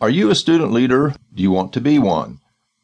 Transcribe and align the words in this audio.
Are 0.00 0.10
you 0.10 0.30
a 0.30 0.36
student 0.36 0.70
leader? 0.70 1.16
Do 1.34 1.42
you 1.42 1.50
want 1.50 1.72
to 1.72 1.80
be 1.80 1.98
one? 1.98 2.38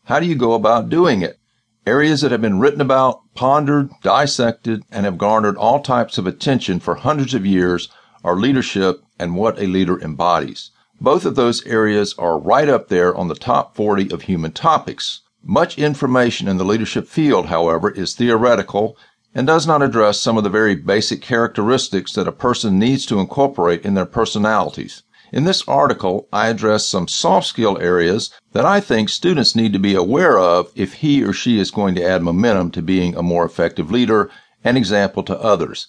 How 0.07 0.19
do 0.19 0.27
you 0.27 0.35
go 0.35 0.53
about 0.53 0.89
doing 0.89 1.23
it? 1.23 1.39
Areas 1.87 2.23
that 2.23 2.33
have 2.33 2.41
been 2.41 2.59
written 2.59 2.81
about, 2.81 3.21
pondered, 3.37 3.91
dissected, 4.03 4.83
and 4.91 5.05
have 5.05 5.17
garnered 5.17 5.57
all 5.57 5.79
types 5.79 6.19
of 6.19 6.27
attention 6.27 6.81
for 6.81 6.97
hundreds 6.97 7.33
of 7.33 7.47
years 7.47 7.89
are 8.25 8.35
leadership 8.35 9.05
and 9.17 9.37
what 9.37 9.61
a 9.61 9.69
leader 9.69 10.01
embodies. 10.01 10.73
Both 11.01 11.25
of 11.25 11.37
those 11.37 11.65
areas 11.67 12.17
are 12.19 12.37
right 12.37 12.69
up 12.69 12.89
there 12.89 13.15
on 13.15 13.29
the 13.29 13.37
top 13.37 13.77
40 13.77 14.11
of 14.13 14.23
human 14.23 14.51
topics. 14.51 15.21
Much 15.41 15.79
information 15.79 16.49
in 16.49 16.57
the 16.57 16.65
leadership 16.65 17.07
field, 17.07 17.47
however, 17.47 17.91
is 17.91 18.15
theoretical 18.15 18.97
and 19.33 19.47
does 19.47 19.69
not 19.69 19.83
address 19.83 20.21
some 20.21 20.37
of 20.37 20.43
the 20.43 20.51
very 20.51 20.75
basic 20.75 21.23
characteristics 21.23 22.13
that 22.15 22.27
a 22.27 22.33
person 22.33 22.77
needs 22.77 23.07
to 23.07 23.21
incorporate 23.21 23.85
in 23.85 23.95
their 23.95 24.05
personalities. 24.05 25.05
In 25.35 25.43
this 25.43 25.67
article, 25.67 26.29
I 26.33 26.47
address 26.47 26.87
some 26.87 27.09
soft 27.09 27.49
skill 27.49 27.77
areas 27.79 28.31
that 28.53 28.65
I 28.65 28.79
think 28.79 29.09
students 29.09 29.57
need 29.57 29.73
to 29.73 29.81
be 29.81 29.97
aware 29.97 30.39
of 30.39 30.71
if 30.77 30.93
he 31.03 31.25
or 31.25 31.33
she 31.33 31.59
is 31.59 31.73
going 31.73 31.97
to 31.97 32.05
add 32.05 32.23
momentum 32.23 32.71
to 32.71 32.81
being 32.81 33.17
a 33.17 33.23
more 33.23 33.45
effective 33.45 33.91
leader 33.91 34.31
and 34.63 34.77
example 34.77 35.25
to 35.25 35.37
others. 35.41 35.89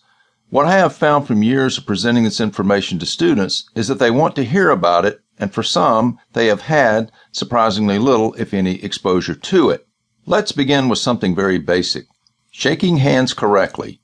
What 0.50 0.66
I 0.66 0.72
have 0.80 0.96
found 0.96 1.28
from 1.28 1.44
years 1.44 1.78
of 1.78 1.86
presenting 1.86 2.24
this 2.24 2.42
information 2.42 2.98
to 2.98 3.06
students 3.06 3.70
is 3.76 3.88
that 3.88 4.00
they 4.00 4.10
want 4.10 4.36
to 4.38 4.44
hear 4.44 4.72
about 4.72 5.06
it, 5.06 5.20
and 5.38 5.54
for 5.54 5.62
some, 5.62 6.18
they 6.34 6.48
have 6.48 6.62
had 6.62 7.12
surprisingly 7.32 8.00
little, 8.00 8.34
if 8.40 8.52
any, 8.52 8.84
exposure 8.84 9.36
to 9.36 9.70
it. 9.70 9.86
Let's 10.26 10.54
begin 10.54 10.90
with 10.90 10.98
something 10.98 11.36
very 11.36 11.60
basic. 11.60 12.08
Shaking 12.50 12.98
hands 12.98 13.36
correctly. 13.36 14.02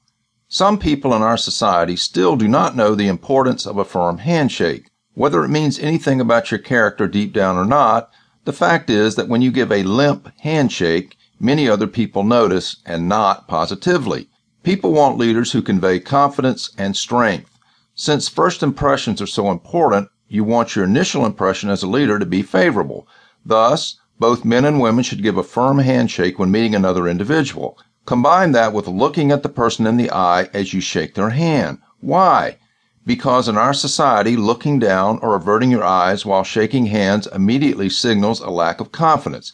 Some 0.50 0.78
people 0.78 1.16
in 1.16 1.24
our 1.24 1.38
society 1.38 1.96
still 1.96 2.36
do 2.36 2.48
not 2.48 2.76
know 2.76 2.94
the 2.94 3.08
importance 3.08 3.66
of 3.66 3.80
a 3.80 3.86
firm 3.86 4.20
handshake. 4.20 4.91
Whether 5.14 5.44
it 5.44 5.50
means 5.50 5.78
anything 5.78 6.22
about 6.22 6.52
your 6.52 6.60
character 6.60 7.08
deep 7.08 7.34
down 7.34 7.58
or 7.58 7.66
not, 7.66 8.10
the 8.46 8.54
fact 8.54 8.90
is 8.90 9.16
that 9.16 9.28
when 9.28 9.42
you 9.42 9.52
give 9.52 9.72
a 9.72 9.84
limp 9.84 10.32
handshake, 10.40 11.18
many 11.40 11.68
other 11.68 11.88
people 11.88 12.24
notice 12.24 12.78
and 12.86 13.10
not 13.10 13.48
positively. 13.48 14.30
People 14.64 14.94
want 14.94 15.18
leaders 15.18 15.52
who 15.52 15.62
convey 15.62 16.00
confidence 16.00 16.72
and 16.78 16.96
strength. 16.96 17.58
Since 17.94 18.30
first 18.30 18.64
impressions 18.64 19.22
are 19.22 19.28
so 19.28 19.52
important, 19.52 20.10
you 20.30 20.44
want 20.46 20.76
your 20.76 20.86
initial 20.86 21.26
impression 21.26 21.70
as 21.70 21.84
a 21.84 21.88
leader 21.88 22.18
to 22.18 22.26
be 22.26 22.42
favorable. 22.42 23.06
Thus, 23.46 24.00
both 24.18 24.46
men 24.46 24.64
and 24.64 24.80
women 24.80 25.04
should 25.04 25.24
give 25.24 25.38
a 25.38 25.44
firm 25.44 25.80
handshake 25.80 26.40
when 26.40 26.52
meeting 26.52 26.74
another 26.74 27.08
individual. 27.08 27.78
Combine 28.06 28.54
that 28.54 28.72
with 28.72 28.88
looking 28.88 29.32
at 29.32 29.44
the 29.44 29.50
person 29.50 29.86
in 29.86 29.98
the 29.98 30.12
eye 30.12 30.48
as 30.54 30.74
you 30.74 30.80
shake 30.80 31.16
their 31.16 31.32
hand. 31.32 31.80
Why? 32.00 32.58
Because 33.06 33.48
in 33.48 33.58
our 33.58 33.74
society, 33.74 34.38
looking 34.38 34.78
down 34.78 35.18
or 35.24 35.36
averting 35.36 35.72
your 35.72 35.84
eyes 35.84 36.26
while 36.26 36.44
shaking 36.44 36.86
hands 36.86 37.28
immediately 37.28 37.90
signals 37.90 38.42
a 38.42 38.50
lack 38.50 38.80
of 38.80 38.92
confidence. 38.92 39.54